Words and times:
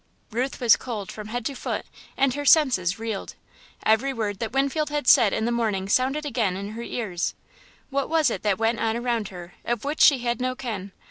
Ruth 0.31 0.59
was 0.59 0.77
cold 0.77 1.11
from 1.11 1.27
head 1.27 1.45
to 1.45 1.53
foot, 1.53 1.85
and 2.17 2.33
her 2.33 2.43
senses 2.43 2.97
reeled. 2.97 3.35
Every 3.85 4.11
word 4.13 4.39
that 4.39 4.51
Winfield 4.51 4.89
had 4.89 5.07
said 5.07 5.31
in 5.31 5.45
the 5.45 5.51
morning 5.51 5.87
sounded 5.87 6.25
again 6.25 6.57
in 6.57 6.71
her 6.71 6.81
ears. 6.81 7.35
What 7.91 8.09
was 8.09 8.31
it 8.31 8.41
that 8.41 8.57
went 8.57 8.79
on 8.79 8.97
around 8.97 9.27
her, 9.27 9.53
of 9.63 9.83
which 9.85 10.01
she 10.01 10.17
had 10.17 10.41
no 10.41 10.55
ken? 10.55 10.91